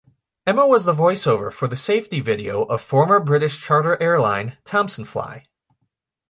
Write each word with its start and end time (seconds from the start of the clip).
Emma 0.47 0.65
was 0.65 0.83
the 0.85 0.93
voiceover 0.95 1.53
for 1.53 1.67
the 1.67 1.75
safety 1.75 2.21
video 2.21 2.63
of 2.63 2.81
former 2.81 3.19
British 3.19 3.61
charter 3.61 4.01
airline 4.01 4.57
Thomsonfly. 4.65 5.43